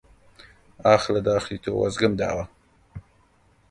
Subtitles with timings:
[0.85, 2.43] ئاخ لە داخی تۆ وەزگم داوە!